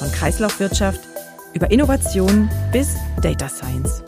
[0.00, 1.02] Von Kreislaufwirtschaft
[1.52, 4.02] über Innovation bis Data Science.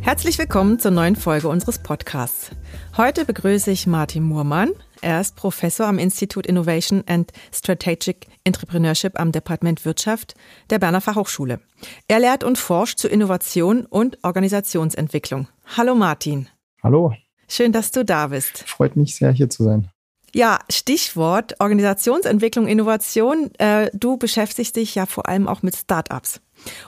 [0.00, 2.52] Herzlich willkommen zur neuen Folge unseres Podcasts.
[2.96, 4.70] Heute begrüße ich Martin Muhrmann.
[5.00, 10.36] Er ist Professor am Institut Innovation and Strategic Entrepreneurship am Departement Wirtschaft
[10.70, 11.58] der Berner Fachhochschule.
[12.06, 15.48] Er lehrt und forscht zu Innovation und Organisationsentwicklung.
[15.76, 16.48] Hallo Martin.
[16.80, 17.12] Hallo.
[17.48, 18.58] Schön, dass du da bist.
[18.68, 19.90] Freut mich sehr, hier zu sein.
[20.34, 23.52] Ja, Stichwort Organisationsentwicklung, Innovation.
[23.58, 26.40] Äh, du beschäftigst dich ja vor allem auch mit Startups.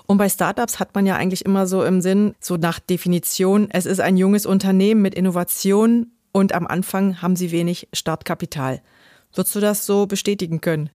[0.06, 3.86] Und bei Startups hat man ja eigentlich immer so im Sinn, so nach Definition, es
[3.86, 8.82] ist ein junges Unternehmen mit Innovation und am Anfang haben sie wenig Startkapital.
[9.32, 10.90] Würdest du das so bestätigen können?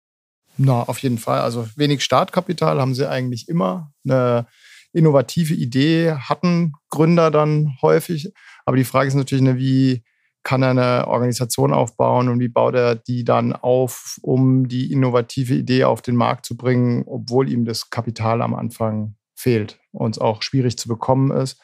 [0.58, 1.40] Na, auf jeden Fall.
[1.40, 3.94] Also wenig Startkapital haben sie eigentlich immer.
[4.04, 4.46] Eine
[4.92, 8.34] innovative Idee hatten Gründer dann häufig.
[8.66, 10.04] Aber die Frage ist natürlich, ne, wie
[10.44, 15.53] kann er eine Organisation aufbauen und wie baut er die dann auf, um die innovative
[15.53, 20.22] Idee auf den Markt zu bringen, obwohl ihm das Kapital am Anfang fehlt und es
[20.22, 21.62] auch schwierig zu bekommen ist,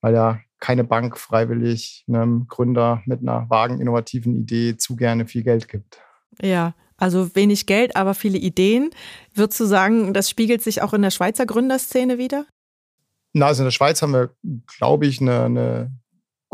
[0.00, 5.42] weil ja keine Bank freiwillig einem Gründer mit einer vagen innovativen Idee zu gerne viel
[5.42, 6.00] Geld gibt.
[6.40, 8.90] Ja, also wenig Geld, aber viele Ideen.
[9.34, 12.46] Würdest du sagen, das spiegelt sich auch in der Schweizer Gründerszene wieder?
[13.34, 14.30] Na, also in der Schweiz haben wir,
[14.78, 15.92] glaube ich, eine, eine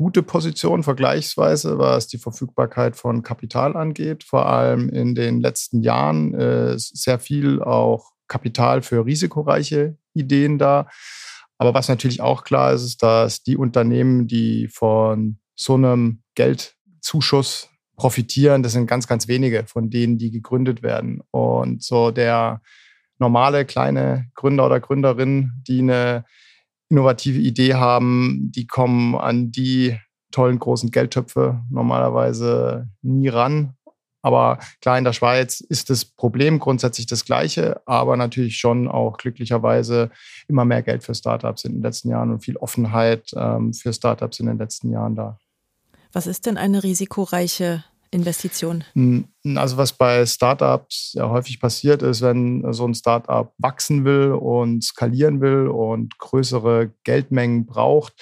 [0.02, 4.24] gute Position vergleichsweise, was die Verfügbarkeit von Kapital angeht.
[4.24, 10.58] Vor allem in den letzten Jahren äh, ist sehr viel auch Kapital für risikoreiche Ideen
[10.58, 10.88] da.
[11.56, 17.68] Aber was natürlich auch klar ist, ist, dass die Unternehmen, die von so einem Geldzuschuss
[17.94, 21.22] profitieren, das sind ganz, ganz wenige von denen, die gegründet werden.
[21.30, 22.60] Und so der
[23.20, 26.24] normale kleine Gründer oder Gründerin, die eine
[26.92, 29.98] innovative Idee haben, die kommen an die
[30.30, 33.74] tollen großen Geldtöpfe normalerweise nie ran.
[34.20, 39.16] Aber klar, in der Schweiz ist das Problem grundsätzlich das gleiche, aber natürlich schon auch
[39.16, 40.10] glücklicherweise
[40.48, 44.38] immer mehr Geld für Startups in den letzten Jahren und viel Offenheit ähm, für Startups
[44.38, 45.38] in den letzten Jahren da.
[46.12, 48.84] Was ist denn eine risikoreiche Investition?
[49.56, 54.84] Also was bei Startups ja häufig passiert ist, wenn so ein Startup wachsen will und
[54.84, 58.14] skalieren will und größere Geldmengen braucht,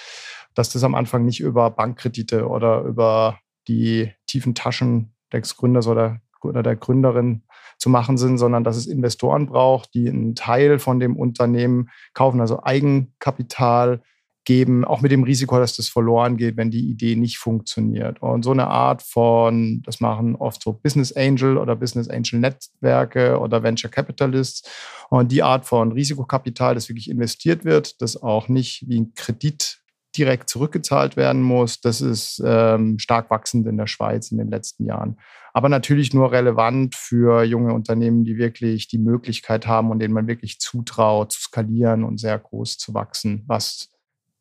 [0.55, 6.21] dass das am Anfang nicht über Bankkredite oder über die tiefen Taschen des Gründers oder,
[6.41, 7.43] oder der Gründerin
[7.77, 12.39] zu machen sind, sondern dass es Investoren braucht, die einen Teil von dem Unternehmen kaufen,
[12.39, 14.01] also Eigenkapital
[14.43, 18.21] geben, auch mit dem Risiko, dass das verloren geht, wenn die Idee nicht funktioniert.
[18.21, 23.39] Und so eine Art von, das machen oft so Business Angel oder Business Angel Netzwerke
[23.39, 24.67] oder Venture Capitalists.
[25.09, 29.81] Und die Art von Risikokapital, das wirklich investiert wird, das auch nicht wie ein Kredit
[30.17, 34.85] direkt zurückgezahlt werden muss, das ist ähm, stark wachsend in der Schweiz in den letzten
[34.85, 35.17] Jahren.
[35.53, 40.27] Aber natürlich nur relevant für junge Unternehmen, die wirklich die Möglichkeit haben und denen man
[40.27, 43.89] wirklich zutraut, zu skalieren und sehr groß zu wachsen, was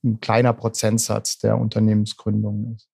[0.03, 2.88] ein kleiner Prozentsatz der Unternehmensgründungen ist.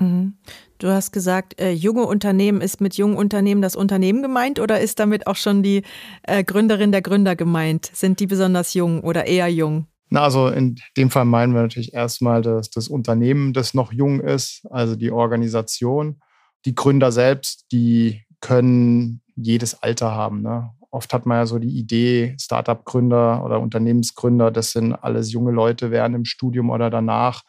[0.00, 0.34] Mhm.
[0.78, 4.98] Du hast gesagt, äh, junge Unternehmen ist mit jungen Unternehmen das Unternehmen gemeint oder ist
[4.98, 5.82] damit auch schon die
[6.22, 7.90] äh, Gründerin der Gründer gemeint?
[7.92, 9.86] Sind die besonders jung oder eher jung?
[10.08, 14.20] Na, also in dem Fall meinen wir natürlich erstmal dass das Unternehmen, das noch jung
[14.20, 16.20] ist, also die Organisation.
[16.64, 20.42] Die Gründer selbst, die können jedes Alter haben.
[20.42, 20.70] Ne?
[20.90, 25.90] Oft hat man ja so die Idee, Startup-Gründer oder Unternehmensgründer, das sind alles junge Leute
[25.90, 27.42] während im Studium oder danach.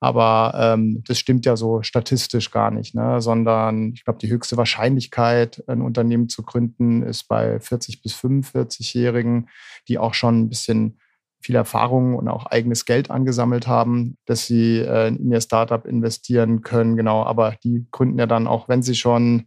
[0.00, 3.22] Aber ähm, das stimmt ja so statistisch gar nicht, ne?
[3.22, 9.48] sondern ich glaube, die höchste Wahrscheinlichkeit, ein Unternehmen zu gründen, ist bei 40 bis 45-Jährigen,
[9.88, 10.98] die auch schon ein bisschen
[11.40, 16.62] viel Erfahrung und auch eigenes Geld angesammelt haben, dass sie äh, in ihr Startup investieren
[16.62, 16.96] können.
[16.96, 19.46] Genau, aber die gründen ja dann auch, wenn sie schon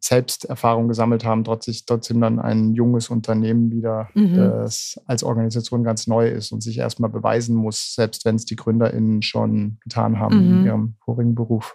[0.00, 4.36] Selbsterfahrung gesammelt haben, trotzdem dann ein junges Unternehmen wieder, mhm.
[4.36, 8.56] das als Organisation ganz neu ist und sich erstmal beweisen muss, selbst wenn es die
[8.56, 10.60] GründerInnen schon getan haben mhm.
[10.60, 11.74] in ihrem vorigen Beruf.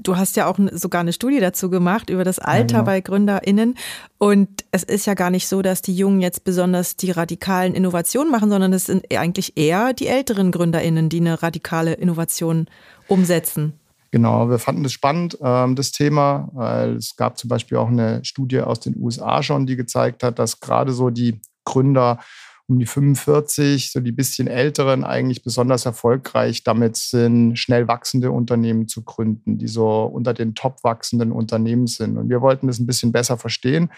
[0.00, 2.84] Du hast ja auch sogar eine Studie dazu gemacht über das Alter ja, genau.
[2.84, 3.76] bei GründerInnen.
[4.18, 8.30] Und es ist ja gar nicht so, dass die Jungen jetzt besonders die radikalen Innovationen
[8.30, 12.66] machen, sondern es sind eigentlich eher die älteren GründerInnen, die eine radikale Innovation
[13.06, 13.74] umsetzen.
[14.14, 18.24] Genau, wir fanden das spannend, ähm, das Thema, weil es gab zum Beispiel auch eine
[18.24, 22.20] Studie aus den USA schon, die gezeigt hat, dass gerade so die Gründer
[22.68, 28.86] um die 45, so die bisschen älteren, eigentlich besonders erfolgreich damit sind, schnell wachsende Unternehmen
[28.86, 32.16] zu gründen, die so unter den top wachsenden Unternehmen sind.
[32.16, 33.90] Und wir wollten das ein bisschen besser verstehen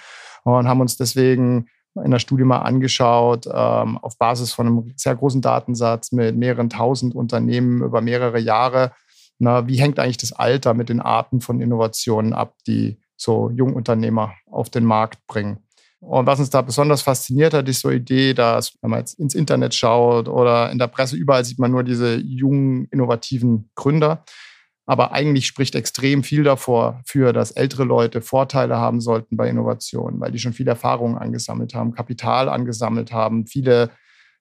[0.45, 1.67] und haben uns deswegen
[2.03, 6.71] in der Studie mal angeschaut, ähm, auf Basis von einem sehr großen Datensatz mit mehreren
[6.71, 8.93] tausend Unternehmen über mehrere Jahre.
[9.39, 14.33] Na, wie hängt eigentlich das Alter mit den Arten von Innovationen ab, die so Jungunternehmer
[14.51, 15.59] auf den Markt bringen?
[16.01, 19.19] Und was uns da besonders fasziniert hat, ist so eine Idee, dass, wenn man jetzt
[19.19, 24.25] ins Internet schaut oder in der Presse, überall sieht man nur diese jungen, innovativen Gründer.
[24.87, 30.21] Aber eigentlich spricht extrem viel davor, für, dass ältere Leute Vorteile haben sollten bei Innovationen,
[30.21, 33.91] weil die schon viel Erfahrung angesammelt haben, Kapital angesammelt haben, viele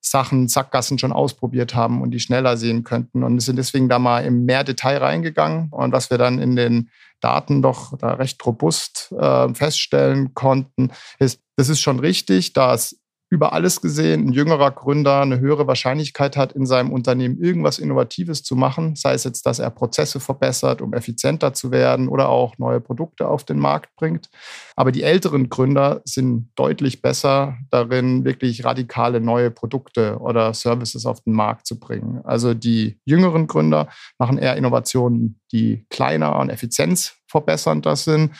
[0.07, 3.23] Sachen, Sackgassen schon ausprobiert haben und die schneller sehen könnten.
[3.23, 5.69] Und sind deswegen da mal im mehr Detail reingegangen.
[5.71, 6.89] Und was wir dann in den
[7.21, 12.97] Daten doch da recht robust äh, feststellen konnten, ist, das ist schon richtig, dass
[13.30, 18.44] über alles gesehen ein jüngerer Gründer eine höhere Wahrscheinlichkeit hat, in seinem Unternehmen irgendwas Innovatives
[18.44, 22.57] zu machen, sei es jetzt, dass er Prozesse verbessert, um effizienter zu werden oder auch
[22.60, 24.30] neue Produkte auf den Markt bringt.
[24.75, 31.22] Aber die älteren Gründer sind deutlich besser darin, wirklich radikale neue Produkte oder Services auf
[31.22, 32.22] den Markt zu bringen.
[32.24, 33.89] Also die jüngeren Gründer
[34.19, 38.31] machen eher Innovationen, die kleiner und effizienzverbessernder sind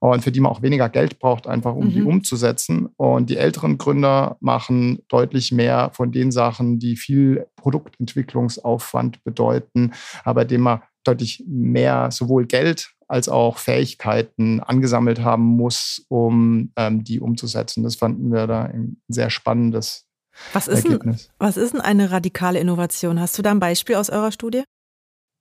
[0.00, 1.90] und für die man auch weniger Geld braucht, einfach um mhm.
[1.90, 2.88] die umzusetzen.
[2.96, 9.92] Und die älteren Gründer machen deutlich mehr von den Sachen, die viel Produktentwicklungsaufwand bedeuten,
[10.24, 17.04] aber dem man deutlich mehr sowohl Geld als auch Fähigkeiten angesammelt haben muss, um ähm,
[17.04, 17.82] die umzusetzen.
[17.82, 20.06] Das fanden wir da ein sehr spannendes
[20.52, 21.26] was ist Ergebnis.
[21.26, 23.20] Denn, was ist denn eine radikale Innovation?
[23.20, 24.62] Hast du da ein Beispiel aus eurer Studie?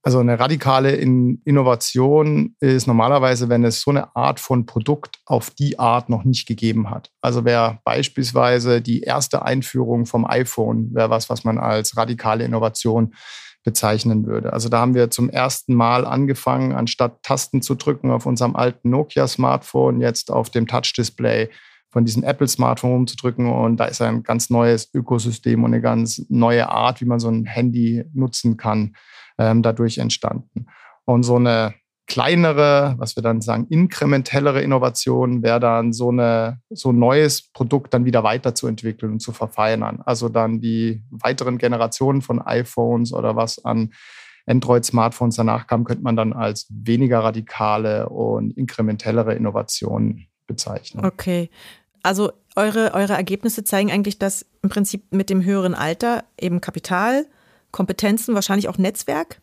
[0.02, 5.78] Also eine radikale Innovation ist normalerweise, wenn es so eine Art von Produkt auf die
[5.78, 7.12] Art noch nicht gegeben hat.
[7.22, 13.14] Also wäre beispielsweise die erste Einführung vom iPhone, wäre was, was man als radikale Innovation
[13.66, 14.54] bezeichnen würde.
[14.54, 18.90] Also da haben wir zum ersten Mal angefangen, anstatt Tasten zu drücken auf unserem alten
[18.90, 21.50] Nokia-Smartphone, jetzt auf dem Touch-Display
[21.92, 26.70] von diesem Apple-Smartphone umzudrücken und da ist ein ganz neues Ökosystem und eine ganz neue
[26.70, 28.96] Art, wie man so ein Handy nutzen kann
[29.38, 30.68] ähm, dadurch entstanden.
[31.06, 31.74] Und so eine
[32.06, 37.94] kleinere, was wir dann sagen, inkrementellere Innovation wäre dann so, eine, so ein neues Produkt
[37.94, 40.02] dann wieder weiterzuentwickeln und zu verfeinern.
[40.06, 43.94] Also dann die weiteren Generationen von iPhones oder was an
[44.48, 51.06] Android-Smartphones danach kam, könnte man dann als weniger radikale und inkrementellere Innovationen bezeichnen.
[51.06, 51.52] Okay.
[52.04, 57.26] Also eure, eure Ergebnisse zeigen eigentlich, dass im Prinzip mit dem höheren Alter eben Kapital,
[57.72, 59.42] Kompetenzen, wahrscheinlich auch Netzwerk,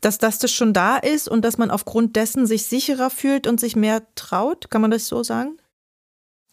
[0.00, 3.60] dass, dass das schon da ist und dass man aufgrund dessen sich sicherer fühlt und
[3.60, 4.70] sich mehr traut.
[4.70, 5.56] Kann man das so sagen?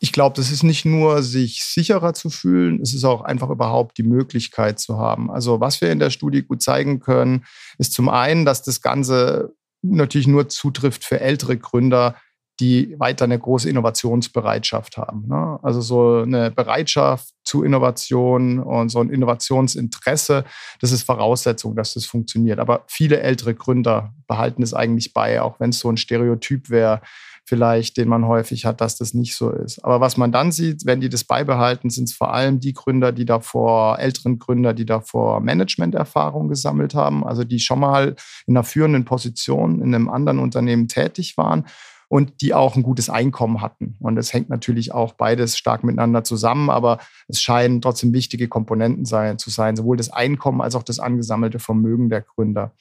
[0.01, 3.97] Ich glaube, das ist nicht nur, sich sicherer zu fühlen, es ist auch einfach überhaupt
[3.97, 5.29] die Möglichkeit zu haben.
[5.29, 7.45] Also was wir in der Studie gut zeigen können,
[7.77, 12.15] ist zum einen, dass das Ganze natürlich nur zutrifft für ältere Gründer,
[12.59, 15.27] die weiter eine große Innovationsbereitschaft haben.
[15.27, 15.59] Ne?
[15.63, 20.43] Also so eine Bereitschaft zu Innovation und so ein Innovationsinteresse,
[20.81, 22.59] das ist Voraussetzung, dass das funktioniert.
[22.59, 27.01] Aber viele ältere Gründer behalten es eigentlich bei, auch wenn es so ein Stereotyp wäre,
[27.45, 29.83] vielleicht, den man häufig hat, dass das nicht so ist.
[29.83, 33.11] Aber was man dann sieht, wenn die das beibehalten, sind es vor allem die Gründer,
[33.11, 38.63] die davor, älteren Gründer, die davor Managementerfahrung gesammelt haben, also die schon mal in einer
[38.63, 41.65] führenden Position in einem anderen Unternehmen tätig waren
[42.09, 43.95] und die auch ein gutes Einkommen hatten.
[43.99, 46.97] Und es hängt natürlich auch beides stark miteinander zusammen, aber
[47.27, 51.59] es scheinen trotzdem wichtige Komponenten sein, zu sein, sowohl das Einkommen als auch das angesammelte
[51.59, 52.73] Vermögen der Gründer.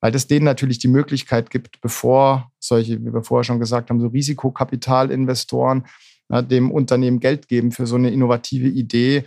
[0.00, 4.00] Weil das denen natürlich die Möglichkeit gibt, bevor solche, wie wir vorher schon gesagt haben,
[4.00, 5.86] so Risikokapitalinvestoren
[6.28, 9.24] ja, dem Unternehmen Geld geben für so eine innovative Idee,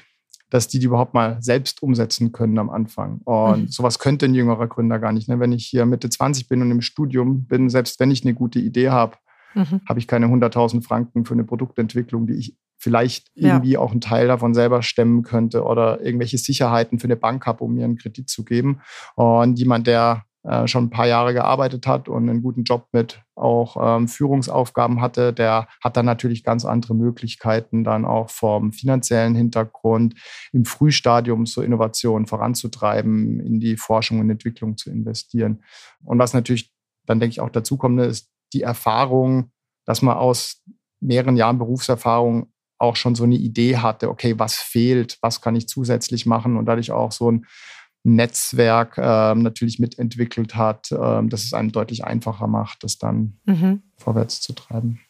[0.49, 3.21] dass die die überhaupt mal selbst umsetzen können am Anfang.
[3.23, 3.67] Und mhm.
[3.69, 5.29] sowas könnte ein jüngerer Gründer gar nicht.
[5.29, 5.39] Ne?
[5.39, 8.59] Wenn ich hier Mitte 20 bin und im Studium bin, selbst wenn ich eine gute
[8.59, 9.17] Idee habe,
[9.57, 9.81] mhm.
[9.87, 13.79] habe ich keine 100.000 Franken für eine Produktentwicklung, die ich vielleicht irgendwie ja.
[13.79, 17.73] auch einen Teil davon selber stemmen könnte oder irgendwelche Sicherheiten für eine Bank habe, um
[17.73, 18.81] mir einen Kredit zu geben.
[19.15, 23.21] Und jemand, der äh, schon ein paar Jahre gearbeitet hat und einen guten Job mit
[23.35, 29.35] auch ähm, Führungsaufgaben hatte, der hat dann natürlich ganz andere Möglichkeiten, dann auch vom finanziellen
[29.35, 30.15] Hintergrund
[30.53, 35.63] im Frühstadium zur Innovation voranzutreiben, in die Forschung und Entwicklung zu investieren.
[36.05, 36.71] Und was natürlich
[37.07, 39.51] dann, denke ich, auch dazu kommt, ist, die Erfahrung,
[39.85, 40.63] dass man aus
[40.99, 45.67] mehreren Jahren Berufserfahrung auch schon so eine Idee hatte, okay, was fehlt, was kann ich
[45.67, 47.45] zusätzlich machen und dadurch auch so ein,
[48.07, 53.83] Netzwerk äh, natürlich mitentwickelt hat, äh, dass es einem deutlich einfacher macht, das dann mhm.
[53.97, 55.01] vorwärts zu treiben.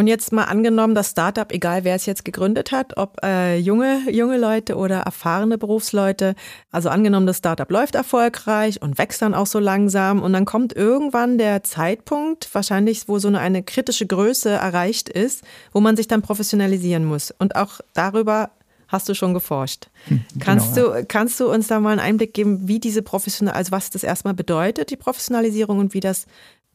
[0.00, 4.00] Und jetzt mal angenommen, das Startup, egal wer es jetzt gegründet hat, ob äh, junge,
[4.10, 6.36] junge Leute oder erfahrene Berufsleute,
[6.70, 10.74] also angenommen, das Startup läuft erfolgreich und wächst dann auch so langsam und dann kommt
[10.74, 16.08] irgendwann der Zeitpunkt, wahrscheinlich, wo so eine, eine kritische Größe erreicht ist, wo man sich
[16.08, 17.30] dann professionalisieren muss.
[17.38, 18.52] Und auch darüber
[18.88, 19.88] hast du schon geforscht.
[20.06, 23.52] Hm, genau, kannst, du, kannst du uns da mal einen Einblick geben, wie diese Professional,
[23.52, 26.24] also was das erstmal bedeutet, die Professionalisierung und wie das,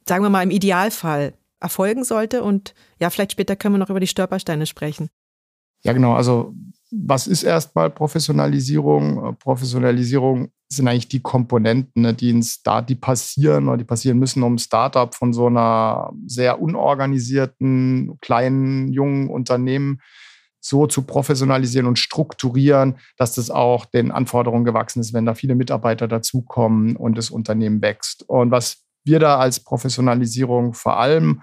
[0.08, 2.44] sagen wir mal, im Idealfall erfolgen sollte.
[2.44, 5.10] Und ja, vielleicht später können wir noch über die Stolpersteine sprechen.
[5.84, 6.14] Ja, genau.
[6.14, 6.54] Also
[6.92, 9.36] was ist erstmal Professionalisierung?
[9.38, 14.44] Professionalisierung sind eigentlich die Komponenten, ne, die in Start, die passieren oder die passieren müssen,
[14.44, 20.02] um Startup von so einer sehr unorganisierten, kleinen, jungen Unternehmen
[20.60, 25.54] so zu professionalisieren und strukturieren, dass das auch den Anforderungen gewachsen ist, wenn da viele
[25.54, 28.28] Mitarbeiter dazukommen und das Unternehmen wächst.
[28.28, 31.42] Und was wir da als Professionalisierung vor allem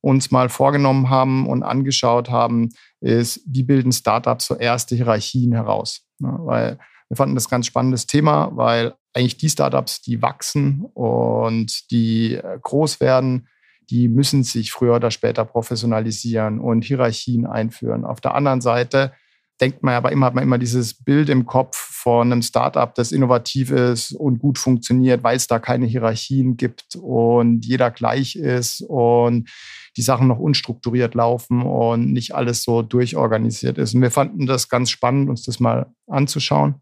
[0.00, 6.04] uns mal vorgenommen haben und angeschaut haben, ist, wie bilden Startups so erste Hierarchien heraus?
[6.18, 6.78] Weil
[7.08, 12.58] wir fanden das ganz spannendes Thema, weil eigentlich die Startups, die wachsen und die äh,
[12.60, 13.48] groß werden,
[13.90, 18.04] die müssen sich früher oder später professionalisieren und Hierarchien einführen.
[18.04, 19.12] Auf der anderen Seite
[19.60, 23.12] denkt man aber immer, hat man immer dieses Bild im Kopf von einem Startup, das
[23.12, 28.80] innovativ ist und gut funktioniert, weil es da keine Hierarchien gibt und jeder gleich ist
[28.88, 29.48] und
[29.96, 33.94] die Sachen noch unstrukturiert laufen und nicht alles so durchorganisiert ist.
[33.94, 36.80] Und wir fanden das ganz spannend, uns das mal anzuschauen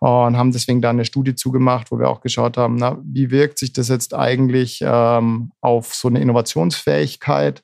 [0.00, 3.58] und haben deswegen da eine Studie zugemacht, wo wir auch geschaut haben, na, wie wirkt
[3.58, 7.62] sich das jetzt eigentlich ähm, auf so eine Innovationsfähigkeit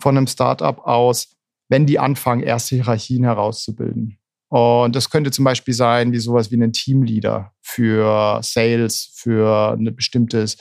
[0.00, 1.34] von einem Startup aus,
[1.68, 4.18] wenn die anfangen, erste Hierarchien herauszubilden.
[4.54, 9.96] Und das könnte zum Beispiel sein, wie sowas wie einen Teamleader für Sales, für ein
[9.96, 10.58] bestimmtes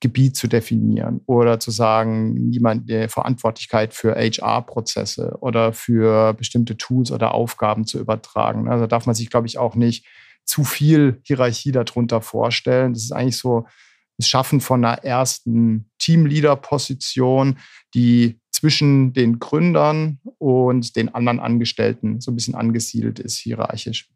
[0.00, 7.12] Gebiet zu definieren oder zu sagen, jemand der Verantwortlichkeit für HR-Prozesse oder für bestimmte Tools
[7.12, 8.70] oder Aufgaben zu übertragen.
[8.70, 10.06] Also darf man sich, glaube ich, auch nicht
[10.46, 12.94] zu viel Hierarchie darunter vorstellen.
[12.94, 13.66] Das ist eigentlich so
[14.16, 17.58] das Schaffen von einer ersten Teamleader-Position,
[17.94, 24.10] die zwischen den Gründern und den anderen Angestellten so ein bisschen angesiedelt ist, hierarchisch.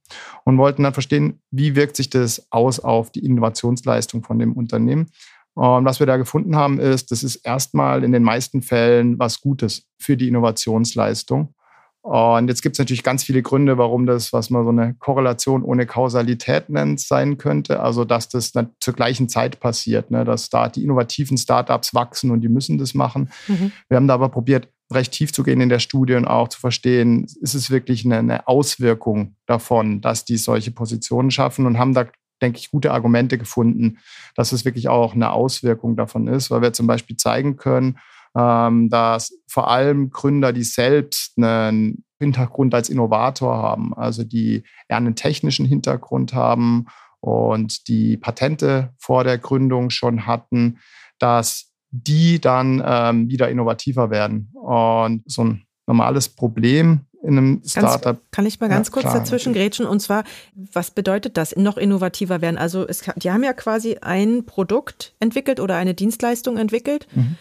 [0.45, 5.07] Und wollten dann verstehen, wie wirkt sich das aus auf die Innovationsleistung von dem Unternehmen.
[5.55, 9.41] Und was wir da gefunden haben, ist, das ist erstmal in den meisten Fällen was
[9.41, 11.55] Gutes für die Innovationsleistung.
[12.03, 15.63] Und jetzt gibt es natürlich ganz viele Gründe, warum das, was man so eine Korrelation
[15.63, 17.81] ohne Kausalität nennt, sein könnte.
[17.81, 20.25] Also, dass das zur gleichen Zeit passiert, ne?
[20.25, 23.31] dass da die innovativen Startups wachsen und die müssen das machen.
[23.47, 23.73] Mhm.
[23.89, 26.59] Wir haben da aber probiert, recht tief zu gehen in der Studie und auch zu
[26.59, 32.07] verstehen, ist es wirklich eine, Auswirkung davon, dass die solche Positionen schaffen und haben da
[32.41, 33.99] denke ich, gute Argumente gefunden,
[34.37, 37.99] dass es wirklich auch eine Auswirkung davon ist, weil wir zum Beispiel zeigen können,
[38.37, 44.97] ähm, dass vor allem Gründer, die selbst einen Hintergrund als Innovator haben, also die eher
[44.99, 46.87] einen technischen Hintergrund haben
[47.21, 50.79] und die Patente vor der Gründung schon hatten,
[51.19, 54.51] dass die dann ähm, wieder innovativer werden.
[54.55, 58.03] Und so ein normales Problem in einem Startup.
[58.03, 59.87] Ganz, kann ich mal ganz ja, kurz klar, dazwischen grätschen?
[59.87, 62.59] Und zwar, was bedeutet das, noch innovativer werden?
[62.59, 67.09] Also es, die haben ja quasi ein Produkt entwickelt oder eine Dienstleistung entwickelt.
[67.15, 67.37] Mhm.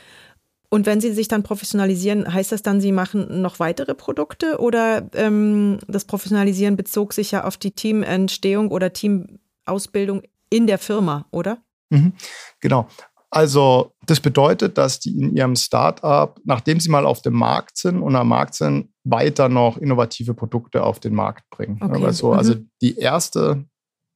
[0.70, 5.08] Und wenn Sie sich dann professionalisieren, heißt das dann, Sie machen noch weitere Produkte oder
[5.14, 11.60] ähm, das Professionalisieren bezog sich ja auf die Teamentstehung oder Teamausbildung in der Firma, oder?
[11.90, 12.14] Mhm,
[12.60, 12.88] genau.
[13.30, 18.02] Also das bedeutet, dass die in ihrem Startup, nachdem sie mal auf dem Markt sind
[18.02, 21.78] und am Markt sind, weiter noch innovative Produkte auf den Markt bringen.
[21.82, 22.04] Okay.
[22.04, 22.38] Also, mhm.
[22.38, 23.66] also die erste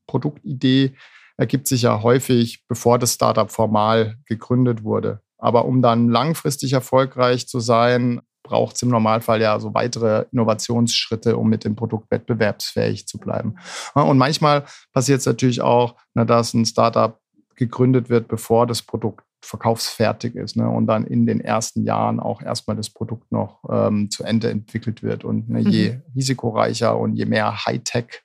[0.07, 0.93] Produktidee
[1.37, 5.21] ergibt sich ja häufig, bevor das Startup formal gegründet wurde.
[5.37, 11.37] Aber um dann langfristig erfolgreich zu sein, braucht es im Normalfall ja so weitere Innovationsschritte,
[11.37, 13.55] um mit dem Produkt wettbewerbsfähig zu bleiben.
[13.93, 17.19] Und manchmal passiert es natürlich auch, dass ein Startup
[17.55, 22.41] gegründet wird, bevor das Produkt verkaufsfertig ist ne, und dann in den ersten Jahren auch
[22.41, 25.23] erstmal das Produkt noch ähm, zu Ende entwickelt wird.
[25.23, 26.01] Und ne, je mhm.
[26.15, 28.23] risikoreicher und je mehr Hightech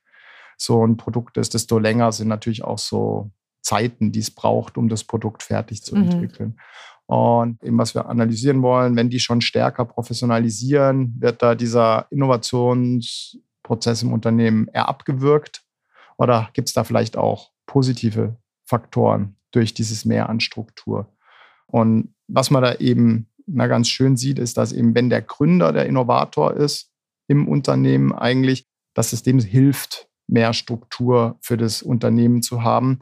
[0.58, 3.30] so ein Produkt ist, desto länger sind natürlich auch so
[3.62, 6.02] Zeiten, die es braucht, um das Produkt fertig zu mhm.
[6.02, 6.61] entwickeln.
[7.06, 14.02] Und eben, was wir analysieren wollen, wenn die schon stärker professionalisieren, wird da dieser Innovationsprozess
[14.02, 15.62] im Unternehmen eher abgewürgt?
[16.18, 21.09] Oder gibt es da vielleicht auch positive Faktoren durch dieses Mehr an Struktur?
[21.67, 25.73] Und was man da eben na, ganz schön sieht, ist, dass eben, wenn der Gründer
[25.73, 26.91] der Innovator ist
[27.29, 32.99] im Unternehmen, eigentlich das System hilft, mehr Struktur für das Unternehmen zu haben.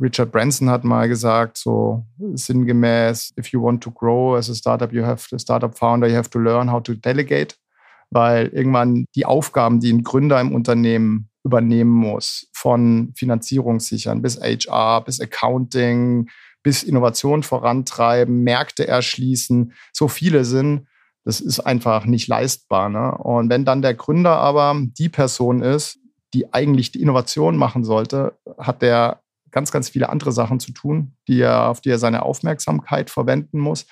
[0.00, 4.92] Richard Branson hat mal gesagt, so sinngemäß, if you want to grow as a startup,
[4.92, 7.56] you have, a startup founder, you have to learn how to delegate,
[8.10, 14.40] weil irgendwann die Aufgaben, die ein Gründer im Unternehmen übernehmen muss, von Finanzierung sichern bis
[14.40, 16.28] HR, bis Accounting,
[16.62, 20.86] bis Innovation vorantreiben, Märkte erschließen, so viele sind,
[21.24, 22.88] das ist einfach nicht leistbar.
[22.88, 23.16] Ne?
[23.16, 25.98] Und wenn dann der Gründer aber die Person ist,
[26.34, 31.16] die eigentlich die Innovation machen sollte, hat der ganz, ganz viele andere Sachen zu tun,
[31.26, 33.86] die er, auf die er seine Aufmerksamkeit verwenden muss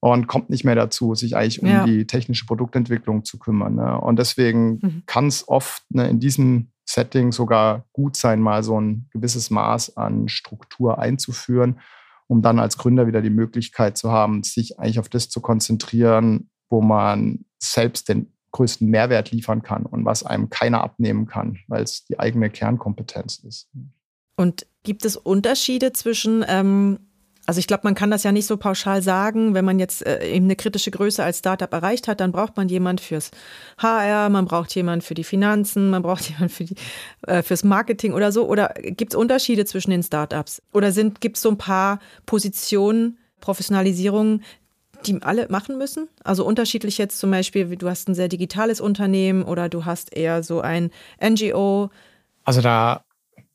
[0.00, 1.84] und kommt nicht mehr dazu, sich eigentlich um ja.
[1.84, 3.74] die technische Produktentwicklung zu kümmern.
[3.74, 4.00] Ne?
[4.00, 5.02] Und deswegen mhm.
[5.06, 9.96] kann es oft ne, in diesem Setting sogar gut sein, mal so ein gewisses Maß
[9.96, 11.80] an Struktur einzuführen,
[12.28, 16.48] um dann als Gründer wieder die Möglichkeit zu haben, sich eigentlich auf das zu konzentrieren,
[16.68, 21.82] wo man selbst den größten Mehrwert liefern kann und was einem keiner abnehmen kann, weil
[21.82, 23.68] es die eigene Kernkompetenz ist.
[24.36, 27.00] Und gibt es Unterschiede zwischen, ähm,
[27.46, 30.26] also ich glaube, man kann das ja nicht so pauschal sagen, wenn man jetzt äh,
[30.28, 33.30] eben eine kritische Größe als Startup erreicht hat, dann braucht man jemand fürs
[33.78, 36.74] HR, man braucht jemand für die Finanzen, man braucht jemand für die,
[37.26, 38.46] äh, fürs Marketing oder so.
[38.48, 40.60] Oder gibt es Unterschiede zwischen den Startups?
[40.72, 44.42] Oder gibt es so ein paar Positionen, Professionalisierungen,
[45.06, 46.08] die alle machen müssen?
[46.24, 50.42] Also unterschiedlich jetzt zum Beispiel, du hast ein sehr digitales Unternehmen oder du hast eher
[50.42, 51.90] so ein NGO.
[52.44, 53.05] Also da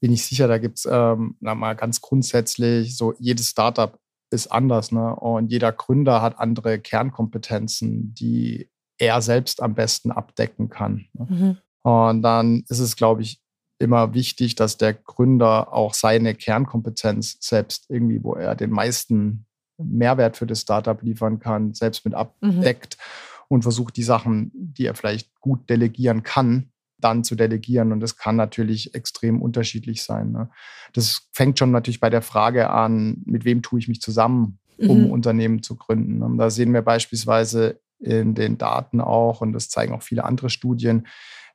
[0.02, 3.98] bin ich sicher, da gibt es ähm, mal ganz grundsätzlich so, jedes Startup
[4.32, 5.16] ist anders, ne?
[5.16, 11.06] Und jeder Gründer hat andere Kernkompetenzen, die er selbst am besten abdecken kann.
[11.14, 11.28] Ne?
[11.30, 11.58] Mhm.
[11.84, 13.42] Und dann ist es, glaube ich,
[13.80, 20.38] immer wichtig, dass der Gründer auch seine Kernkompetenz selbst irgendwie, wo er den meisten Mehrwert
[20.38, 22.20] für das Startup liefern kann, selbst mit mhm.
[22.20, 23.56] abdeckt mhm.
[23.56, 26.71] und versucht, die Sachen, die er vielleicht gut delegieren kann,
[27.04, 27.92] dann zu delegieren.
[27.92, 30.32] Und das kann natürlich extrem unterschiedlich sein.
[30.32, 30.50] Ne?
[30.94, 35.06] Das fängt schon natürlich bei der Frage an, mit wem tue ich mich zusammen, um
[35.06, 35.12] mhm.
[35.12, 36.22] Unternehmen zu gründen.
[36.22, 40.50] Und da sehen wir beispielsweise in den Daten auch, und das zeigen auch viele andere
[40.50, 41.08] Studien,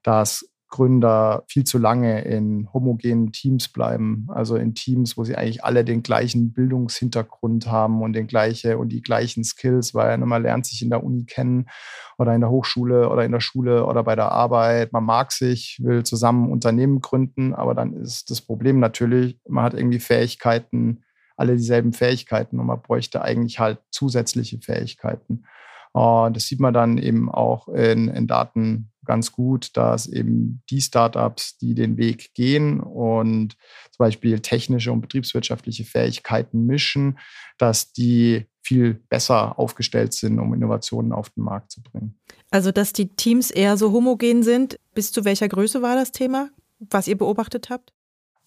[0.02, 5.64] dass Gründer viel zu lange in homogenen Teams bleiben, also in Teams, wo sie eigentlich
[5.64, 10.66] alle den gleichen Bildungshintergrund haben und den gleiche und die gleichen Skills, weil man lernt
[10.66, 11.66] sich in der Uni kennen
[12.18, 14.92] oder in der Hochschule oder in der Schule oder bei der Arbeit.
[14.92, 19.74] Man mag sich, will zusammen Unternehmen gründen, aber dann ist das Problem natürlich, man hat
[19.74, 21.04] irgendwie Fähigkeiten,
[21.36, 25.44] alle dieselben Fähigkeiten und man bräuchte eigentlich halt zusätzliche Fähigkeiten.
[25.92, 30.80] Und das sieht man dann eben auch in, in Daten ganz gut, dass eben die
[30.80, 33.56] Startups, die den Weg gehen und
[33.92, 37.18] zum Beispiel technische und betriebswirtschaftliche Fähigkeiten mischen,
[37.58, 42.18] dass die viel besser aufgestellt sind, um Innovationen auf den Markt zu bringen.
[42.50, 44.78] Also, dass die Teams eher so homogen sind.
[44.94, 47.92] Bis zu welcher Größe war das Thema, was ihr beobachtet habt?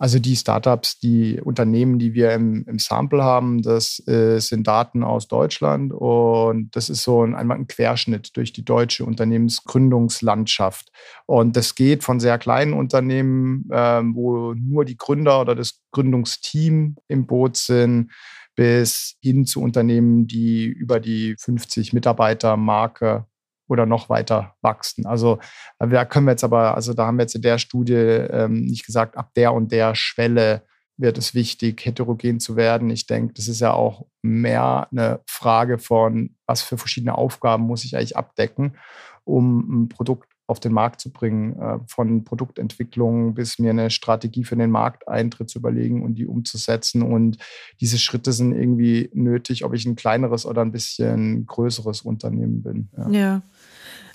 [0.01, 5.03] Also die Startups, die Unternehmen, die wir im, im Sample haben, das äh, sind Daten
[5.03, 10.89] aus Deutschland und das ist so ein, einmal ein Querschnitt durch die deutsche Unternehmensgründungslandschaft.
[11.25, 16.95] Und das geht von sehr kleinen Unternehmen, äh, wo nur die Gründer oder das Gründungsteam
[17.09, 18.11] im Boot sind,
[18.55, 23.25] bis hin zu Unternehmen, die über die 50 Mitarbeiter-Marke
[23.69, 25.05] oder noch weiter wachsen.
[25.05, 25.39] Also
[25.79, 28.85] da können wir jetzt aber, also da haben wir jetzt in der Studie ähm, nicht
[28.85, 30.63] gesagt, ab der und der Schwelle
[30.97, 32.89] wird es wichtig, heterogen zu werden.
[32.89, 37.85] Ich denke, das ist ja auch mehr eine Frage von, was für verschiedene Aufgaben muss
[37.85, 38.75] ich eigentlich abdecken,
[39.23, 44.43] um ein Produkt auf den Markt zu bringen, äh, von Produktentwicklung bis mir eine Strategie
[44.43, 47.03] für den Markteintritt zu überlegen und die umzusetzen.
[47.03, 47.37] Und
[47.79, 52.89] diese Schritte sind irgendwie nötig, ob ich ein kleineres oder ein bisschen größeres Unternehmen bin.
[52.97, 53.09] Ja.
[53.09, 53.41] ja.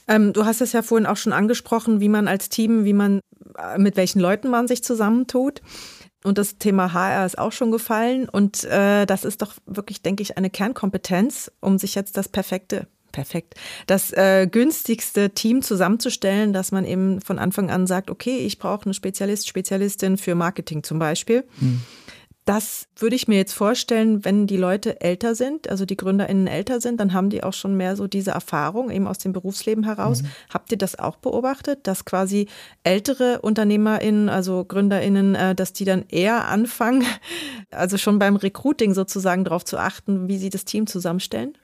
[0.06, 3.20] Ähm, du hast es ja vorhin auch schon angesprochen, wie man als Team, wie man,
[3.58, 5.60] äh, mit welchen Leuten man sich zusammentut.
[6.24, 8.28] Und das Thema HR ist auch schon gefallen.
[8.28, 12.86] Und äh, das ist doch wirklich, denke ich, eine Kernkompetenz, um sich jetzt das perfekte
[13.14, 13.54] perfekt,
[13.86, 18.86] das äh, günstigste Team zusammenzustellen, dass man eben von Anfang an sagt, okay, ich brauche
[18.86, 21.44] eine Spezialist, Spezialistin für Marketing zum Beispiel.
[21.60, 21.80] Hm.
[22.44, 26.78] Das würde ich mir jetzt vorstellen, wenn die Leute älter sind, also die GründerInnen älter
[26.82, 30.22] sind, dann haben die auch schon mehr so diese Erfahrung eben aus dem Berufsleben heraus.
[30.22, 30.26] Mhm.
[30.52, 32.48] Habt ihr das auch beobachtet, dass quasi
[32.82, 37.06] ältere UnternehmerInnen, also GründerInnen, äh, dass die dann eher anfangen,
[37.70, 41.56] also schon beim Recruiting sozusagen darauf zu achten, wie sie das Team zusammenstellen?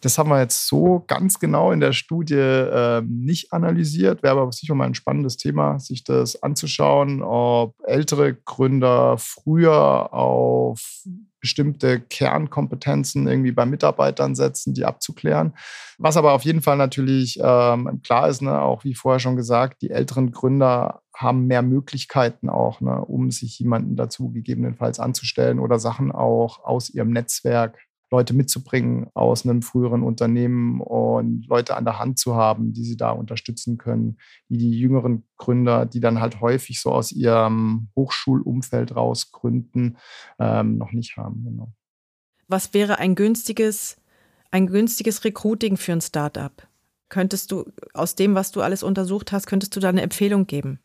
[0.00, 4.22] Das haben wir jetzt so ganz genau in der Studie äh, nicht analysiert.
[4.22, 11.04] Wäre aber sicher mal ein spannendes Thema, sich das anzuschauen, ob ältere Gründer früher auf
[11.40, 15.54] bestimmte Kernkompetenzen irgendwie bei Mitarbeitern setzen, die abzuklären.
[15.98, 19.82] Was aber auf jeden Fall natürlich ähm, klar ist, ne, auch wie vorher schon gesagt,
[19.82, 25.78] die älteren Gründer haben mehr Möglichkeiten auch, ne, um sich jemanden dazu gegebenenfalls anzustellen oder
[25.78, 27.78] Sachen auch aus ihrem Netzwerk
[28.10, 32.96] Leute mitzubringen aus einem früheren Unternehmen und Leute an der Hand zu haben, die sie
[32.96, 34.18] da unterstützen können,
[34.48, 39.96] die die jüngeren Gründer, die dann halt häufig so aus ihrem Hochschulumfeld raus gründen,
[40.38, 41.44] ähm, noch nicht haben.
[41.44, 41.72] Genau.
[42.48, 43.96] Was wäre ein günstiges,
[44.50, 46.66] ein günstiges Recruiting für ein Startup?
[47.08, 50.80] Könntest du aus dem, was du alles untersucht hast, könntest du da eine Empfehlung geben?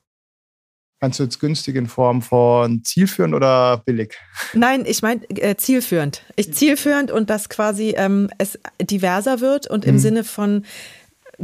[1.01, 4.17] Meinst du jetzt günstig in Form von zielführend oder billig?
[4.53, 6.23] Nein, ich meine äh, zielführend.
[6.35, 9.99] Ich zielführend und dass quasi ähm, es diverser wird und im mhm.
[9.99, 10.65] Sinne von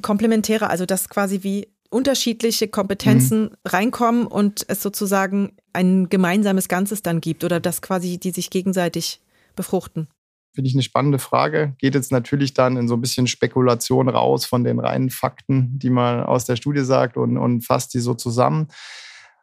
[0.01, 3.49] komplementärer, also dass quasi wie unterschiedliche Kompetenzen mhm.
[3.65, 9.21] reinkommen und es sozusagen ein gemeinsames Ganzes dann gibt oder dass quasi die sich gegenseitig
[9.55, 10.07] befruchten.
[10.53, 11.75] Finde ich eine spannende Frage.
[11.77, 15.89] Geht jetzt natürlich dann in so ein bisschen Spekulation raus von den reinen Fakten, die
[15.89, 18.67] man aus der Studie sagt und, und fasst die so zusammen.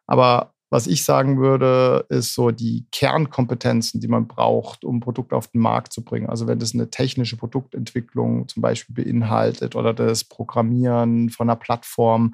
[0.09, 5.33] Aber was ich sagen würde, ist so die Kernkompetenzen, die man braucht, um ein Produkt
[5.33, 6.27] auf den Markt zu bringen.
[6.27, 12.33] Also wenn das eine technische Produktentwicklung zum Beispiel beinhaltet oder das Programmieren von einer Plattform,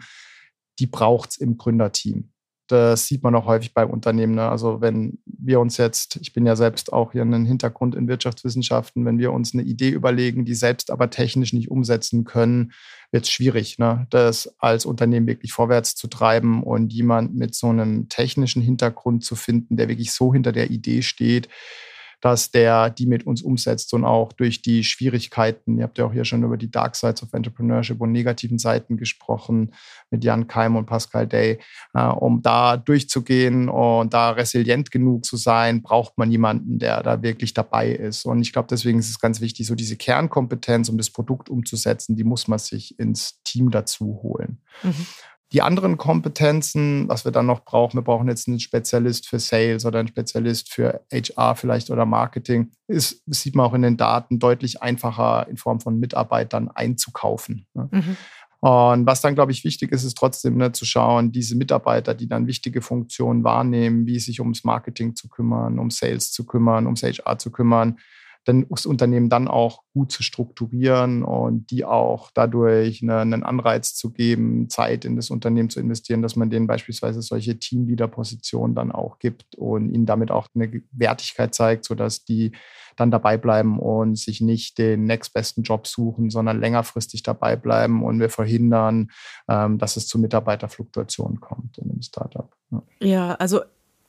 [0.79, 2.29] die braucht es im Gründerteam
[2.67, 4.35] das sieht man auch häufig bei Unternehmen.
[4.35, 4.49] Ne?
[4.49, 9.05] Also wenn wir uns jetzt, ich bin ja selbst auch hier einen Hintergrund in Wirtschaftswissenschaften,
[9.05, 12.73] wenn wir uns eine Idee überlegen, die selbst aber technisch nicht umsetzen können,
[13.11, 14.07] wird es schwierig, ne?
[14.09, 19.35] das als Unternehmen wirklich vorwärts zu treiben und jemand mit so einem technischen Hintergrund zu
[19.35, 21.49] finden, der wirklich so hinter der Idee steht,
[22.21, 26.13] dass der die mit uns umsetzt und auch durch die Schwierigkeiten, ihr habt ja auch
[26.13, 29.73] hier schon über die Dark Sides of Entrepreneurship und negativen Seiten gesprochen
[30.09, 31.59] mit Jan Keim und Pascal Day,
[31.93, 37.21] äh, um da durchzugehen und da resilient genug zu sein, braucht man jemanden, der da
[37.21, 38.25] wirklich dabei ist.
[38.25, 42.15] Und ich glaube, deswegen ist es ganz wichtig, so diese Kernkompetenz, um das Produkt umzusetzen,
[42.15, 44.61] die muss man sich ins Team dazu holen.
[44.83, 45.05] Mhm.
[45.51, 49.85] Die anderen Kompetenzen, was wir dann noch brauchen, wir brauchen jetzt einen Spezialist für Sales
[49.85, 53.95] oder einen Spezialist für HR vielleicht oder Marketing, ist, das sieht man auch in den
[53.95, 57.67] Daten, deutlich einfacher in Form von Mitarbeitern einzukaufen.
[57.73, 57.89] Ne?
[57.91, 58.17] Mhm.
[58.67, 62.27] Und was dann, glaube ich, wichtig ist, ist trotzdem ne, zu schauen, diese Mitarbeiter, die
[62.27, 67.03] dann wichtige Funktionen wahrnehmen, wie sich ums Marketing zu kümmern, um Sales zu kümmern, ums
[67.03, 67.99] HR zu kümmern,
[68.45, 73.95] dann das Unternehmen dann auch gut zu strukturieren und die auch dadurch eine, einen Anreiz
[73.95, 78.91] zu geben, Zeit in das Unternehmen zu investieren, dass man denen beispielsweise solche Teamleader-Positionen dann
[78.91, 82.51] auch gibt und ihnen damit auch eine Wertigkeit zeigt, sodass die
[82.95, 88.19] dann dabei bleiben und sich nicht den nächstbesten Job suchen, sondern längerfristig dabei bleiben und
[88.19, 89.11] wir verhindern,
[89.49, 92.49] ähm, dass es zu Mitarbeiterfluktuationen kommt in dem Startup.
[92.71, 93.61] Ja, ja also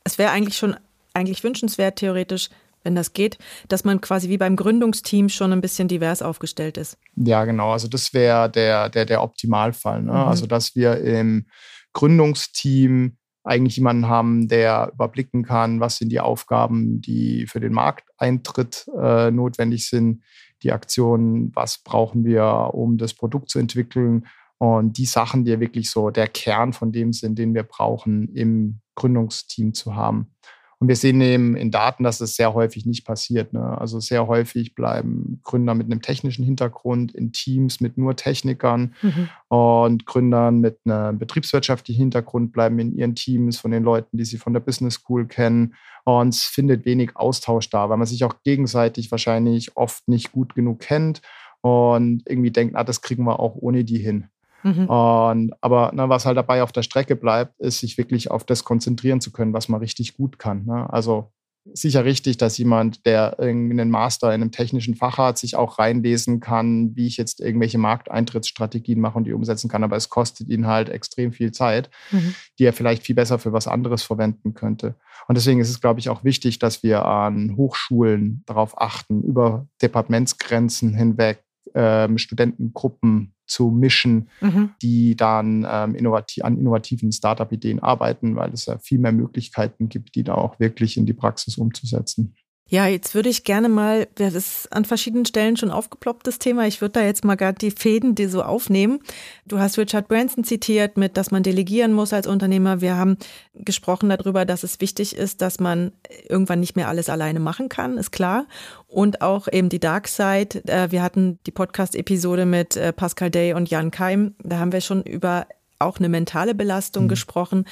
[0.05, 0.77] es wäre eigentlich schon
[1.15, 2.51] eigentlich wünschenswert, theoretisch,
[2.87, 3.37] wenn das geht,
[3.69, 6.97] dass man quasi wie beim Gründungsteam schon ein bisschen divers aufgestellt ist.
[7.17, 7.73] Ja, genau.
[7.73, 10.03] Also das wäre der, der, der Optimalfall.
[10.03, 10.13] Ne?
[10.13, 10.17] Mhm.
[10.17, 11.47] Also dass wir im
[11.93, 18.87] Gründungsteam eigentlich jemanden haben, der überblicken kann, was sind die Aufgaben, die für den Markteintritt
[18.99, 20.25] äh, notwendig sind,
[20.63, 24.27] die Aktionen, was brauchen wir, um das Produkt zu entwickeln
[24.59, 28.81] und die Sachen, die wirklich so der Kern von dem sind, den wir brauchen, im
[28.95, 30.35] Gründungsteam zu haben.
[30.79, 33.55] Und wir sehen eben in Daten, dass es sehr häufig nicht passiert.
[33.55, 33.79] Ne?
[33.79, 39.29] Also sehr häufig bleiben Gründer mit einem technischen Hintergrund in Teams mit nur Technikern mhm.
[39.49, 44.37] und Gründern mit einem betriebswirtschaftlichen Hintergrund bleiben in ihren Teams von den Leuten, die sie
[44.37, 45.75] von der Business School kennen.
[46.05, 50.55] Und es findet wenig Austausch da, weil man sich auch gegenseitig wahrscheinlich oft nicht gut
[50.55, 51.23] genug kennt
[51.63, 54.29] und irgendwie denkt, ah, das kriegen wir auch ohne die hin.
[54.63, 54.89] Mhm.
[54.89, 58.65] Und, aber ne, was halt dabei auf der Strecke bleibt, ist, sich wirklich auf das
[58.65, 60.65] konzentrieren zu können, was man richtig gut kann.
[60.67, 60.89] Ne?
[60.93, 61.33] Also
[61.73, 66.41] sicher richtig, dass jemand, der einen Master in einem technischen Fach hat, sich auch reinlesen
[66.41, 69.85] kann, wie ich jetzt irgendwelche Markteintrittsstrategien mache und die umsetzen kann.
[69.85, 72.35] Aber es kostet ihn halt extrem viel Zeit, mhm.
[72.59, 74.95] die er vielleicht viel besser für was anderes verwenden könnte.
[75.29, 79.67] Und deswegen ist es, glaube ich, auch wichtig, dass wir an Hochschulen darauf achten, über
[79.83, 81.43] Departementsgrenzen hinweg
[81.75, 84.71] ähm, Studentengruppen zu mischen, mhm.
[84.83, 90.15] die dann ähm, innovativ, an innovativen Startup-Ideen arbeiten, weil es ja viel mehr Möglichkeiten gibt,
[90.15, 92.35] die da auch wirklich in die Praxis umzusetzen.
[92.69, 96.67] Ja, jetzt würde ich gerne mal, das ist an verschiedenen Stellen schon aufgeploppt, das Thema.
[96.67, 98.99] Ich würde da jetzt mal gerade die Fäden, die so aufnehmen.
[99.47, 102.81] Du hast Richard Branson zitiert mit, dass man delegieren muss als Unternehmer.
[102.81, 103.19] Wir haben
[103.55, 105.93] gesprochen darüber, dass es wichtig ist, dass man
[106.29, 108.47] irgendwann nicht mehr alles alleine machen kann, ist klar.
[108.89, 110.65] Und auch eben die Dark Side.
[110.67, 114.35] Äh, wir hatten die Podcast-Episode mit äh, Pascal Day und Jan Keim.
[114.43, 115.47] Da haben wir schon über
[115.79, 117.09] auch eine mentale Belastung mhm.
[117.09, 117.65] gesprochen.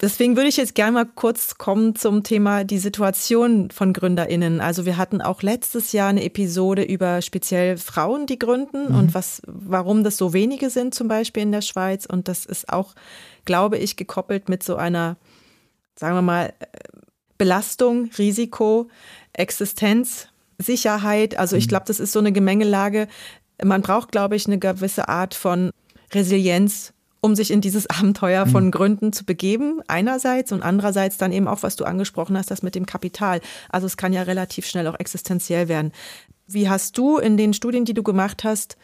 [0.00, 4.60] Deswegen würde ich jetzt gerne mal kurz kommen zum Thema die Situation von GründerInnen.
[4.60, 8.98] Also wir hatten auch letztes Jahr eine Episode über speziell Frauen, die gründen mhm.
[8.98, 12.04] und was, warum das so wenige sind zum Beispiel in der Schweiz.
[12.04, 12.94] Und das ist auch,
[13.44, 15.16] glaube ich, gekoppelt mit so einer,
[15.94, 16.52] sagen wir mal,
[17.38, 18.88] Belastung, Risiko,
[19.32, 20.28] Existenz,
[20.58, 21.38] Sicherheit.
[21.38, 21.68] Also ich mhm.
[21.68, 23.06] glaube, das ist so eine Gemengelage.
[23.62, 25.70] Man braucht, glaube ich, eine gewisse Art von
[26.12, 28.70] Resilienz um sich in dieses Abenteuer von mhm.
[28.72, 32.74] Gründen zu begeben, einerseits und andererseits dann eben auch, was du angesprochen hast, das mit
[32.74, 33.40] dem Kapital.
[33.70, 35.92] Also es kann ja relativ schnell auch existenziell werden.
[36.46, 38.76] Wie hast du in den Studien, die du gemacht hast,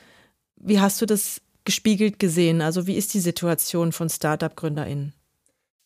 [0.57, 2.63] wie hast du das gespiegelt gesehen?
[2.63, 5.13] Also wie ist die Situation von Startup-GründerInnen?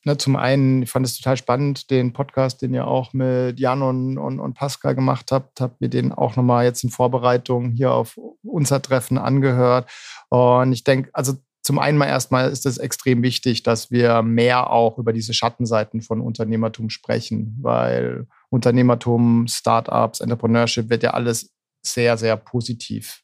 [0.04, 3.82] Na, zum einen, ich fand es total spannend, den Podcast, den ihr auch mit Jan
[3.82, 7.92] und, und, und Pascal gemacht habt, habt mir den auch nochmal jetzt in Vorbereitung hier
[7.92, 9.88] auf unser Treffen angehört.
[10.28, 14.70] Und ich denke, also zum einen mal erstmal ist es extrem wichtig, dass wir mehr
[14.70, 22.16] auch über diese Schattenseiten von Unternehmertum sprechen, weil Unternehmertum, Startups, Entrepreneurship wird ja alles sehr,
[22.16, 23.22] sehr positiv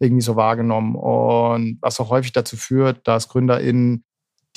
[0.00, 0.94] irgendwie so wahrgenommen.
[0.96, 4.04] Und was auch häufig dazu führt, dass GründerInnen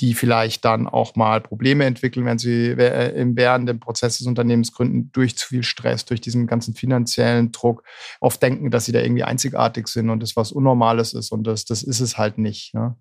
[0.00, 4.72] die vielleicht dann auch mal Probleme entwickeln, wenn sie äh, während dem Prozess des Unternehmens
[4.72, 7.84] gründen, durch zu viel Stress, durch diesen ganzen finanziellen Druck,
[8.20, 11.66] oft denken, dass sie da irgendwie einzigartig sind und das was Unnormales ist und das,
[11.66, 12.72] das ist es halt nicht.
[12.74, 12.96] Ja.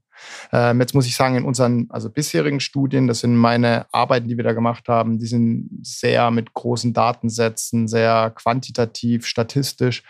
[0.52, 4.38] Ähm, jetzt muss ich sagen, in unseren also bisherigen Studien, das sind meine Arbeiten, die
[4.38, 10.04] wir da gemacht haben, die sind sehr mit großen Datensätzen, sehr quantitativ, statistisch.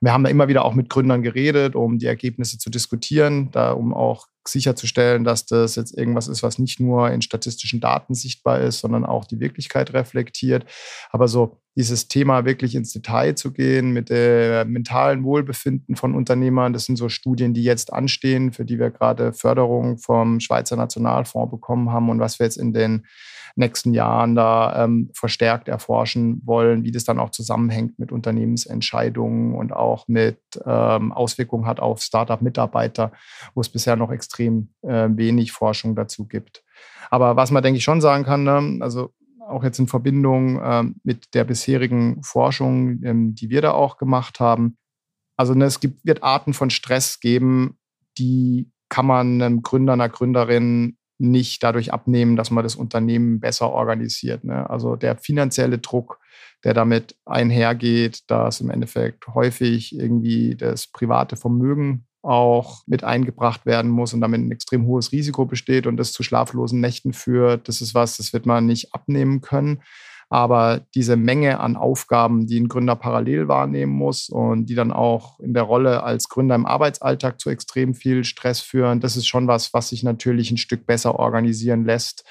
[0.00, 3.72] Wir haben da immer wieder auch mit Gründern geredet, um die Ergebnisse zu diskutieren, da,
[3.72, 8.60] um auch sicherzustellen, dass das jetzt irgendwas ist, was nicht nur in statistischen Daten sichtbar
[8.60, 10.64] ist, sondern auch die Wirklichkeit reflektiert.
[11.10, 16.72] Aber so dieses Thema wirklich ins Detail zu gehen mit dem mentalen Wohlbefinden von Unternehmern,
[16.72, 21.50] das sind so Studien, die jetzt anstehen, für die wir gerade Förderung vom Schweizer Nationalfonds
[21.50, 23.06] bekommen haben und was wir jetzt in den
[23.56, 29.72] nächsten Jahren da ähm, verstärkt erforschen wollen, wie das dann auch zusammenhängt mit Unternehmensentscheidungen und
[29.72, 33.12] auch mit ähm, Auswirkungen hat auf Startup-Mitarbeiter,
[33.54, 36.64] wo es bisher noch extrem äh, wenig Forschung dazu gibt.
[37.10, 39.12] Aber was man, denke ich, schon sagen kann, ne, also
[39.46, 44.40] auch jetzt in Verbindung ähm, mit der bisherigen Forschung, ähm, die wir da auch gemacht
[44.40, 44.76] haben.
[45.36, 47.78] Also ne, es gibt, wird Arten von Stress geben,
[48.18, 53.70] die kann man einem Gründer, einer Gründerin nicht dadurch abnehmen, dass man das Unternehmen besser
[53.70, 54.44] organisiert.
[54.44, 54.68] Ne?
[54.68, 56.18] Also der finanzielle Druck,
[56.64, 63.90] der damit einhergeht, dass im Endeffekt häufig irgendwie das private Vermögen auch mit eingebracht werden
[63.90, 67.80] muss und damit ein extrem hohes Risiko besteht und das zu schlaflosen Nächten führt, das
[67.80, 69.82] ist was, das wird man nicht abnehmen können.
[70.28, 75.38] Aber diese Menge an Aufgaben, die ein Gründer parallel wahrnehmen muss und die dann auch
[75.38, 79.46] in der Rolle als Gründer im Arbeitsalltag zu extrem viel Stress führen, das ist schon
[79.46, 82.24] was, was sich natürlich ein Stück besser organisieren lässt.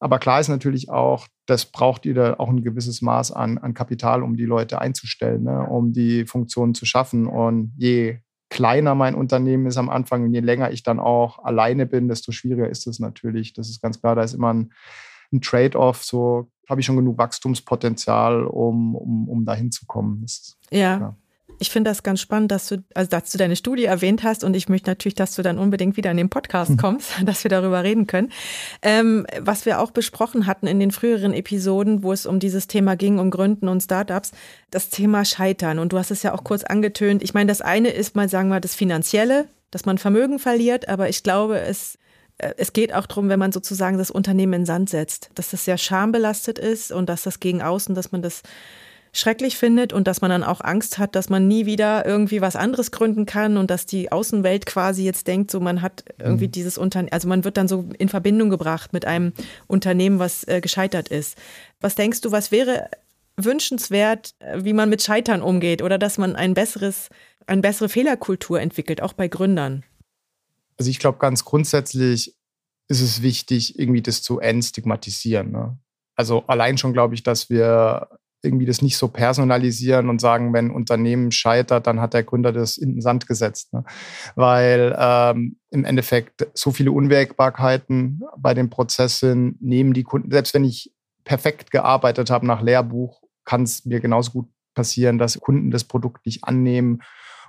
[0.00, 4.22] Aber klar ist natürlich auch, das braucht ihr auch ein gewisses Maß an, an Kapital,
[4.22, 5.66] um die Leute einzustellen, ne?
[5.68, 7.26] um die Funktionen zu schaffen.
[7.26, 8.18] Und je
[8.56, 12.32] kleiner mein Unternehmen ist am Anfang und je länger ich dann auch alleine bin, desto
[12.32, 13.52] schwieriger ist es natürlich.
[13.52, 14.72] Das ist ganz klar, da ist immer ein,
[15.30, 20.24] ein Trade-off, so habe ich schon genug Wachstumspotenzial, um, um, um dahin zu kommen.
[20.24, 20.98] Ist, ja.
[20.98, 21.16] ja.
[21.58, 24.54] Ich finde das ganz spannend, dass du, also dass du deine Studie erwähnt hast und
[24.54, 26.76] ich möchte natürlich, dass du dann unbedingt wieder in den Podcast hm.
[26.76, 28.30] kommst, dass wir darüber reden können.
[28.82, 32.96] Ähm, was wir auch besprochen hatten in den früheren Episoden, wo es um dieses Thema
[32.96, 34.32] ging, um Gründen und Startups,
[34.70, 35.78] das Thema Scheitern.
[35.78, 37.22] Und du hast es ja auch kurz angetönt.
[37.22, 41.08] Ich meine, das eine ist mal, sagen wir, das Finanzielle, dass man Vermögen verliert, aber
[41.08, 41.98] ich glaube, es
[42.38, 45.64] äh, es geht auch darum, wenn man sozusagen das Unternehmen in Sand setzt, dass das
[45.64, 48.42] sehr schambelastet ist und dass das gegen außen, dass man das
[49.18, 52.56] schrecklich findet und dass man dann auch Angst hat, dass man nie wieder irgendwie was
[52.56, 56.52] anderes gründen kann und dass die Außenwelt quasi jetzt denkt, so man hat irgendwie mhm.
[56.52, 59.32] dieses Unternehmen, also man wird dann so in Verbindung gebracht mit einem
[59.66, 61.38] Unternehmen, was äh, gescheitert ist.
[61.80, 62.90] Was denkst du, was wäre
[63.36, 67.08] wünschenswert, äh, wie man mit Scheitern umgeht oder dass man ein besseres,
[67.46, 69.84] eine bessere Fehlerkultur entwickelt, auch bei Gründern?
[70.78, 72.36] Also ich glaube, ganz grundsätzlich
[72.88, 75.52] ist es wichtig, irgendwie das zu entstigmatisieren.
[75.52, 75.78] Ne?
[76.14, 78.08] Also allein schon glaube ich, dass wir
[78.42, 82.52] irgendwie das nicht so personalisieren und sagen, wenn ein Unternehmen scheitert, dann hat der Gründer
[82.52, 83.72] das in den Sand gesetzt.
[83.72, 83.84] Ne?
[84.34, 90.54] Weil ähm, im Endeffekt so viele Unwägbarkeiten bei dem Prozess sind, nehmen die Kunden, selbst
[90.54, 90.92] wenn ich
[91.24, 96.26] perfekt gearbeitet habe nach Lehrbuch, kann es mir genauso gut passieren, dass Kunden das Produkt
[96.26, 97.02] nicht annehmen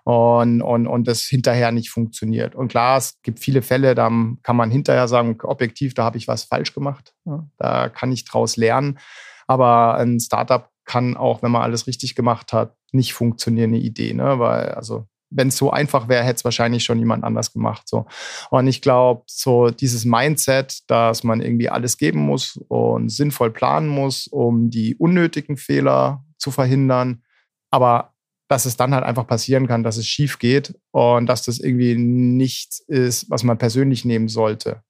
[0.03, 2.55] und, und, und das hinterher nicht funktioniert.
[2.55, 4.09] Und klar, es gibt viele Fälle, da
[4.41, 7.13] kann man hinterher sagen, objektiv, da habe ich was falsch gemacht.
[7.57, 8.99] Da kann ich draus lernen.
[9.47, 14.13] Aber ein Startup kann auch, wenn man alles richtig gemacht hat, nicht funktionieren, eine Idee.
[14.13, 14.39] Ne?
[14.39, 17.83] Weil, also wenn es so einfach wäre, hätte es wahrscheinlich schon jemand anders gemacht.
[17.87, 18.05] So.
[18.49, 23.89] Und ich glaube, so dieses Mindset, dass man irgendwie alles geben muss und sinnvoll planen
[23.89, 27.23] muss, um die unnötigen Fehler zu verhindern,
[27.69, 28.13] aber
[28.47, 31.95] dass es dann halt einfach passieren kann, dass es schief geht und dass das irgendwie
[31.95, 34.83] nichts ist, was man persönlich nehmen sollte.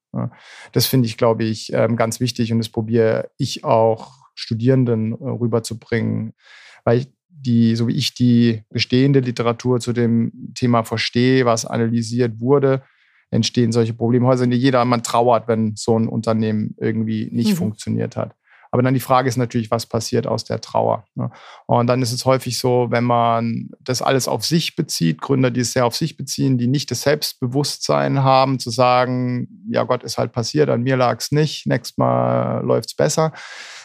[0.74, 5.16] Das finde ich, glaube ich, ähm, ganz wichtig und das probiere ich auch Studierenden äh,
[5.16, 6.34] rüberzubringen,
[6.84, 12.40] weil ich die, so wie ich die bestehende Literatur zu dem Thema verstehe, was analysiert
[12.40, 12.82] wurde,
[13.30, 14.28] entstehen solche Probleme.
[14.28, 17.56] Heute nicht jeder, man trauert, wenn so ein Unternehmen irgendwie nicht mhm.
[17.56, 18.36] funktioniert hat.
[18.72, 21.06] Aber dann die Frage ist natürlich, was passiert aus der Trauer.
[21.16, 21.30] Ne?
[21.66, 25.62] Und dann ist es häufig so, wenn man das alles auf sich bezieht, Gründer, die
[25.62, 30.18] es sehr auf sich beziehen, die nicht das Selbstbewusstsein haben, zu sagen, ja Gott, ist
[30.18, 33.34] halt passiert, an mir lag es nicht, nächstes Mal läuft es besser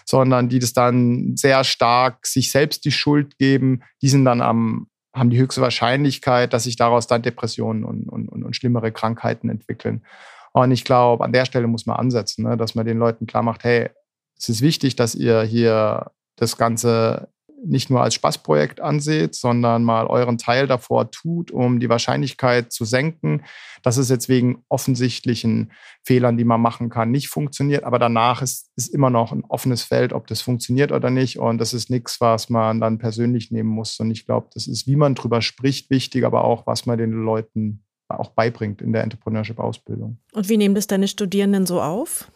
[0.05, 4.89] sondern die das dann sehr stark sich selbst die Schuld geben, die sind dann am,
[5.15, 10.05] haben die höchste Wahrscheinlichkeit, dass sich daraus dann Depressionen und, und, und schlimmere Krankheiten entwickeln.
[10.53, 13.43] Und ich glaube, an der Stelle muss man ansetzen, ne, dass man den Leuten klar
[13.43, 13.91] macht, hey,
[14.39, 17.29] es ist wichtig, dass ihr hier das Ganze
[17.65, 22.85] nicht nur als Spaßprojekt anseht, sondern mal euren Teil davor tut, um die Wahrscheinlichkeit zu
[22.85, 23.45] senken,
[23.83, 25.73] dass es jetzt wegen offensichtlichen
[26.05, 27.85] Fehlern, die man machen kann, nicht funktioniert.
[27.85, 31.39] Aber danach ist, ist immer noch ein offenes Feld, ob das funktioniert oder nicht.
[31.39, 33.99] Und das ist nichts, was man dann persönlich nehmen muss.
[34.01, 37.13] Und ich glaube, das ist, wie man drüber spricht, wichtig, aber auch, was man den
[37.13, 40.19] Leuten auch beibringt in der Entrepreneurship-Ausbildung.
[40.33, 42.31] Und wie nehmen das deine Studierenden so auf?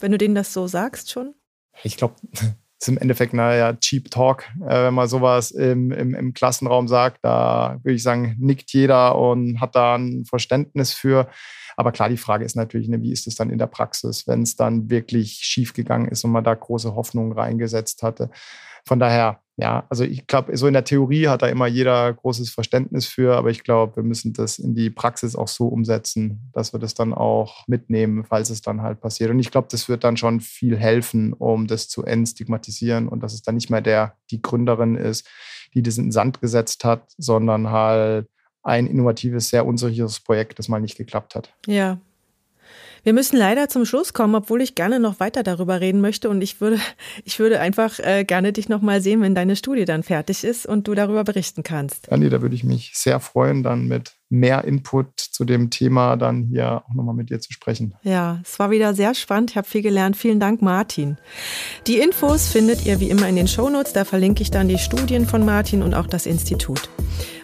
[0.00, 1.34] Wenn du denen das so sagst schon?
[1.82, 2.14] Ich glaube,
[2.80, 7.18] ist im Endeffekt, naja, Cheap Talk, äh, wenn man sowas im, im, im Klassenraum sagt.
[7.22, 11.28] Da würde ich sagen, nickt jeder und hat da ein Verständnis für.
[11.76, 14.42] Aber klar, die Frage ist natürlich, ne, wie ist es dann in der Praxis, wenn
[14.42, 18.30] es dann wirklich schief gegangen ist und man da große Hoffnungen reingesetzt hatte.
[18.86, 22.48] Von daher, ja, also ich glaube, so in der Theorie hat da immer jeder großes
[22.48, 26.72] Verständnis für, aber ich glaube, wir müssen das in die Praxis auch so umsetzen, dass
[26.72, 29.30] wir das dann auch mitnehmen, falls es dann halt passiert.
[29.30, 33.34] Und ich glaube, das wird dann schon viel helfen, um das zu entstigmatisieren und dass
[33.34, 35.28] es dann nicht mehr der, die Gründerin ist,
[35.74, 38.28] die das in den Sand gesetzt hat, sondern halt
[38.62, 41.52] ein innovatives, sehr unsicheres Projekt, das mal nicht geklappt hat.
[41.66, 41.98] Ja,
[43.02, 46.28] wir müssen leider zum Schluss kommen, obwohl ich gerne noch weiter darüber reden möchte.
[46.28, 46.78] Und ich würde,
[47.24, 50.66] ich würde einfach äh, gerne dich noch mal sehen, wenn deine Studie dann fertig ist
[50.66, 52.12] und du darüber berichten kannst.
[52.12, 56.44] Andi, da würde ich mich sehr freuen, dann mit mehr Input zu dem Thema dann
[56.44, 57.94] hier auch nochmal mit dir zu sprechen.
[58.02, 59.50] Ja, es war wieder sehr spannend.
[59.50, 60.16] Ich habe viel gelernt.
[60.16, 61.18] Vielen Dank, Martin.
[61.86, 63.92] Die Infos findet ihr wie immer in den Shownotes.
[63.92, 66.88] Da verlinke ich dann die Studien von Martin und auch das Institut.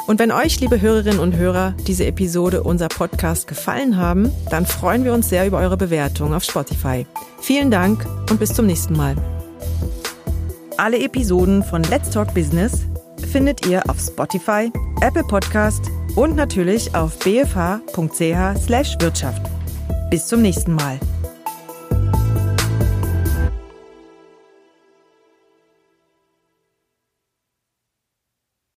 [0.06, 5.04] Und wenn euch, liebe Hörerinnen und Hörer, diese Episode unser Podcast gefallen haben, dann freuen
[5.04, 7.04] wir uns sehr über eure Bewertung auf Spotify.
[7.40, 9.16] Vielen Dank und bis zum nächsten Mal.
[10.76, 12.82] Alle Episoden von Let's Talk Business
[13.32, 19.42] findet ihr auf Spotify, Apple Podcast und natürlich auf bfh.ch/wirtschaft.
[20.10, 21.00] Bis zum nächsten Mal.